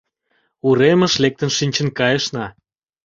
Уремыш 0.67 1.13
лектын 1.23 1.49
шинчын 1.57 1.87
кайышна 1.97 2.45